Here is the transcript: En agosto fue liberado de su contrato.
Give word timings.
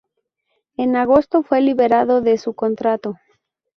En 0.77 0.95
agosto 0.95 1.43
fue 1.43 1.61
liberado 1.61 2.21
de 2.21 2.39
su 2.39 2.55
contrato. 2.55 3.19